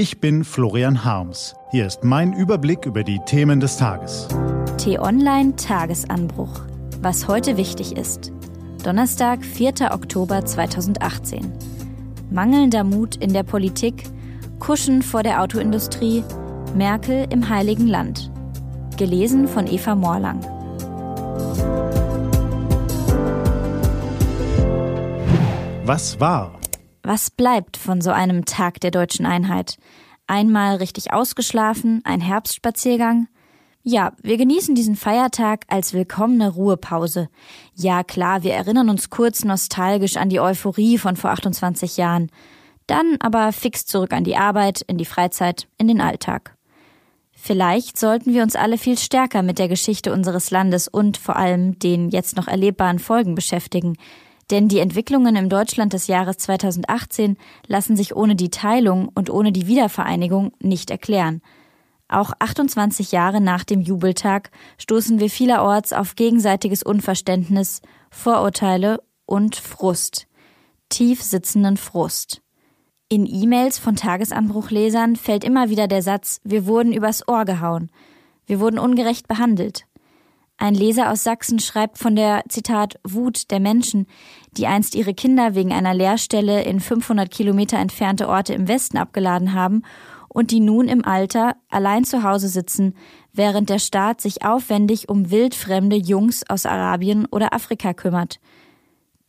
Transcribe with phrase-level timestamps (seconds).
[0.00, 1.54] Ich bin Florian Harms.
[1.72, 4.28] Hier ist mein Überblick über die Themen des Tages.
[4.78, 6.62] T-Online Tagesanbruch.
[7.02, 8.32] Was heute wichtig ist.
[8.82, 9.92] Donnerstag, 4.
[9.92, 11.52] Oktober 2018.
[12.30, 14.04] Mangelnder Mut in der Politik,
[14.58, 16.24] Kuschen vor der Autoindustrie,
[16.74, 18.32] Merkel im Heiligen Land.
[18.96, 20.40] Gelesen von Eva Morlang.
[25.84, 26.59] Was war?
[27.02, 29.78] Was bleibt von so einem Tag der deutschen Einheit?
[30.26, 33.26] Einmal richtig ausgeschlafen, ein Herbstspaziergang?
[33.82, 37.30] Ja, wir genießen diesen Feiertag als willkommene Ruhepause.
[37.74, 42.30] Ja, klar, wir erinnern uns kurz nostalgisch an die Euphorie von vor 28 Jahren.
[42.86, 46.56] Dann aber fix zurück an die Arbeit, in die Freizeit, in den Alltag.
[47.32, 51.78] Vielleicht sollten wir uns alle viel stärker mit der Geschichte unseres Landes und vor allem
[51.78, 53.96] den jetzt noch erlebbaren Folgen beschäftigen.
[54.50, 57.36] Denn die Entwicklungen im Deutschland des Jahres 2018
[57.66, 61.40] lassen sich ohne die Teilung und ohne die Wiedervereinigung nicht erklären.
[62.08, 70.26] Auch 28 Jahre nach dem Jubeltag stoßen wir vielerorts auf gegenseitiges Unverständnis, Vorurteile und Frust.
[70.88, 72.42] Tief sitzenden Frust.
[73.08, 77.90] In E-Mails von Tagesanbruchlesern fällt immer wieder der Satz, wir wurden übers Ohr gehauen.
[78.46, 79.86] Wir wurden ungerecht behandelt.
[80.62, 84.06] Ein Leser aus Sachsen schreibt von der, Zitat, Wut der Menschen,
[84.58, 89.54] die einst ihre Kinder wegen einer Lehrstelle in 500 Kilometer entfernte Orte im Westen abgeladen
[89.54, 89.84] haben
[90.28, 92.94] und die nun im Alter allein zu Hause sitzen,
[93.32, 98.38] während der Staat sich aufwendig um wildfremde Jungs aus Arabien oder Afrika kümmert.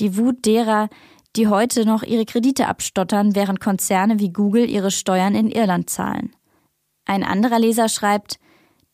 [0.00, 0.88] Die Wut derer,
[1.36, 6.34] die heute noch ihre Kredite abstottern, während Konzerne wie Google ihre Steuern in Irland zahlen.
[7.04, 8.40] Ein anderer Leser schreibt,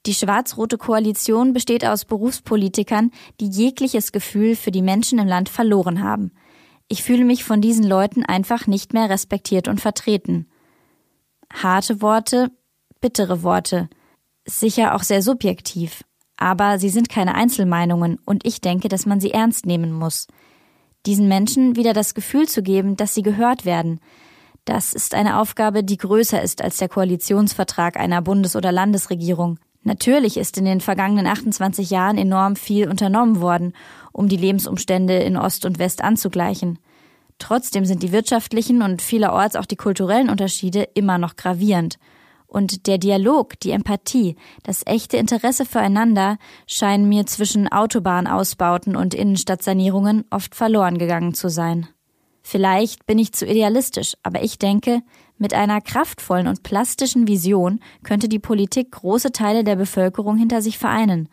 [0.07, 6.03] die schwarz-rote Koalition besteht aus Berufspolitikern, die jegliches Gefühl für die Menschen im Land verloren
[6.03, 6.33] haben.
[6.89, 10.49] Ich fühle mich von diesen Leuten einfach nicht mehr respektiert und vertreten.
[11.53, 12.51] Harte Worte,
[13.01, 13.89] bittere Worte.
[14.47, 16.05] Sicher auch sehr subjektiv.
[16.37, 20.28] Aber sie sind keine Einzelmeinungen und ich denke, dass man sie ernst nehmen muss.
[21.06, 24.00] Diesen Menschen wieder das Gefühl zu geben, dass sie gehört werden,
[24.66, 29.61] das ist eine Aufgabe, die größer ist als der Koalitionsvertrag einer Bundes- oder Landesregierung.
[29.86, 33.72] Natürlich ist in den vergangenen 28 Jahren enorm viel unternommen worden,
[34.10, 36.80] um die Lebensumstände in Ost und West anzugleichen.
[37.38, 42.00] Trotzdem sind die wirtschaftlichen und vielerorts auch die kulturellen Unterschiede immer noch gravierend.
[42.48, 50.24] Und der Dialog, die Empathie, das echte Interesse füreinander scheinen mir zwischen Autobahnausbauten und Innenstadtsanierungen
[50.30, 51.86] oft verloren gegangen zu sein.
[52.42, 55.03] Vielleicht bin ich zu idealistisch, aber ich denke,
[55.38, 60.78] mit einer kraftvollen und plastischen Vision könnte die Politik große Teile der Bevölkerung hinter sich
[60.78, 61.28] vereinen.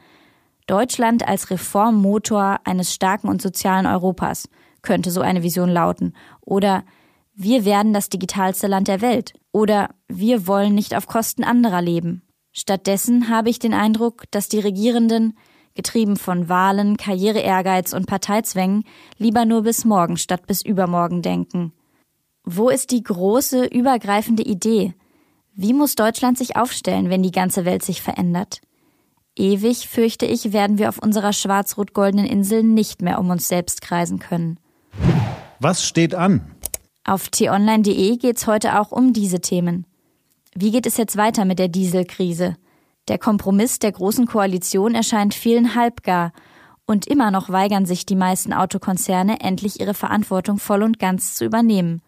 [0.67, 4.49] Deutschland als Reformmotor eines starken und sozialen Europas
[4.81, 6.13] könnte so eine Vision lauten.
[6.41, 6.83] Oder
[7.33, 9.33] wir werden das digitalste Land der Welt.
[9.51, 12.21] Oder wir wollen nicht auf Kosten anderer leben.
[12.51, 15.37] Stattdessen habe ich den Eindruck, dass die Regierenden
[15.73, 18.83] getrieben von Wahlen, Karriereehrgeiz und Parteizwängen,
[19.17, 21.73] lieber nur bis morgen statt bis übermorgen denken.
[22.45, 24.93] Wo ist die große, übergreifende Idee?
[25.55, 28.59] Wie muss Deutschland sich aufstellen, wenn die ganze Welt sich verändert?
[29.35, 34.19] Ewig, fürchte ich, werden wir auf unserer schwarz-rot-goldenen Insel nicht mehr um uns selbst kreisen
[34.19, 34.59] können.
[35.59, 36.41] Was steht an?
[37.05, 39.85] Auf t-online.de geht's heute auch um diese Themen.
[40.53, 42.57] Wie geht es jetzt weiter mit der Dieselkrise?
[43.07, 46.33] Der Kompromiss der Großen Koalition erscheint vielen halbgar,
[46.85, 51.45] und immer noch weigern sich die meisten Autokonzerne, endlich ihre Verantwortung voll und ganz zu
[51.45, 52.01] übernehmen.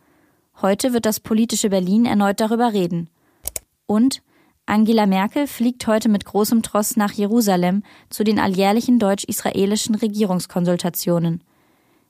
[0.61, 3.09] Heute wird das politische Berlin erneut darüber reden.
[3.85, 4.21] Und
[4.65, 11.43] Angela Merkel fliegt heute mit großem Tross nach Jerusalem zu den alljährlichen deutsch-israelischen Regierungskonsultationen.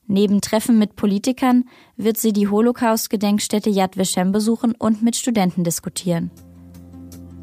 [0.07, 1.65] Neben Treffen mit Politikern
[1.97, 6.29] wird sie die Holocaust-Gedenkstätte Yad Vashem besuchen und mit Studenten diskutieren.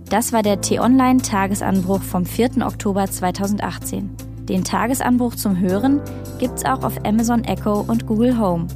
[0.08, 2.64] Das war der T-Online-Tagesanbruch vom 4.
[2.64, 4.14] Oktober 2018.
[4.48, 6.00] Den Tagesanbruch zum Hören
[6.38, 8.68] gibt's auch auf Amazon Echo und Google Home.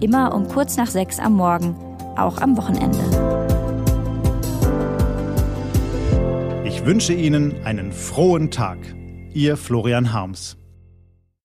[0.00, 1.76] Immer um kurz nach sechs am Morgen,
[2.16, 2.98] auch am Wochenende.
[6.64, 8.78] Ich wünsche Ihnen einen frohen Tag.
[9.34, 10.59] Ihr Florian Harms.